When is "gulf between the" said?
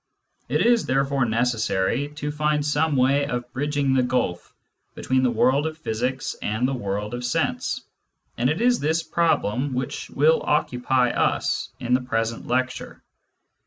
4.01-5.29